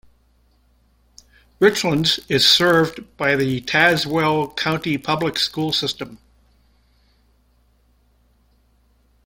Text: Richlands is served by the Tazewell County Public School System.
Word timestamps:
Richlands 1.59 2.25
is 2.27 2.47
served 2.49 3.15
by 3.17 3.35
the 3.35 3.61
Tazewell 3.61 4.57
County 4.57 4.97
Public 4.97 5.37
School 5.37 5.71
System. 5.71 6.17